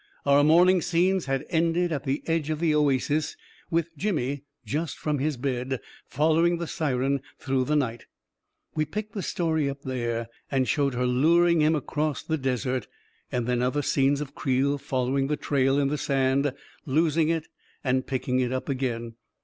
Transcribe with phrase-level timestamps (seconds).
[0.25, 3.37] Our morning scenes had ended at the edge of the oasis,
[3.69, 8.07] with Jimmy, just from his bed, following the siren through the moonlight.
[8.73, 12.87] We picked the story up there, and showed her luring him across the des ert;
[13.29, 16.51] then other scenes of Creel following the trail in the sand,
[16.87, 17.47] losing it
[17.83, 19.13] and picking it up again.